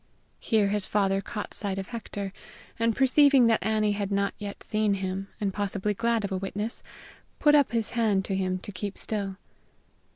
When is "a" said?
6.31-6.37